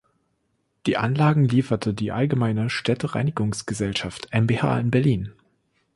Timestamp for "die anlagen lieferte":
0.87-1.93